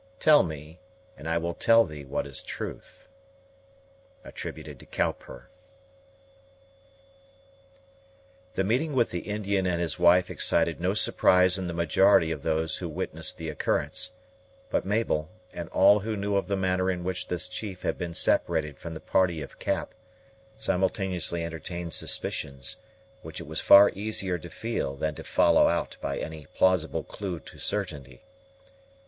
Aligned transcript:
Tell 0.19 0.41
me 0.41 0.79
and 1.15 1.29
I 1.29 1.37
will 1.37 1.53
tell 1.53 1.83
thee 1.85 2.03
what 2.03 2.25
is 2.25 2.41
truth. 2.41 3.07
COWPER. 4.25 5.49
The 8.55 8.63
meeting 8.63 8.93
with 8.93 9.11
the 9.11 9.19
Indian 9.19 9.67
and 9.67 9.79
his 9.79 9.99
wife 9.99 10.31
excited 10.31 10.81
no 10.81 10.95
surprise 10.95 11.59
in 11.59 11.67
the 11.67 11.73
majority 11.75 12.31
of 12.31 12.41
those 12.41 12.79
who 12.79 12.89
witnessed 12.89 13.37
the 13.37 13.49
occurrence; 13.49 14.13
but 14.71 14.85
Mabel, 14.85 15.29
and 15.53 15.69
all 15.69 15.99
who 15.99 16.17
knew 16.17 16.35
of 16.35 16.47
the 16.47 16.57
manner 16.57 16.89
in 16.89 17.03
which 17.03 17.27
this 17.27 17.47
chief 17.47 17.83
had 17.83 17.99
been 17.99 18.15
separated 18.15 18.79
from 18.79 18.95
the 18.95 18.99
party 18.99 19.43
of 19.43 19.59
Cap, 19.59 19.93
simultaneously 20.57 21.43
entertained 21.43 21.93
suspicions, 21.93 22.77
which 23.21 23.39
it 23.39 23.45
was 23.45 23.61
far 23.61 23.91
easier 23.91 24.39
to 24.39 24.49
feel 24.49 24.95
than 24.95 25.13
to 25.13 25.23
follow 25.23 25.67
out 25.67 25.95
by 26.01 26.17
any 26.17 26.47
plausible 26.55 27.03
clue 27.03 27.39
to 27.41 27.59
certainty. 27.59 28.23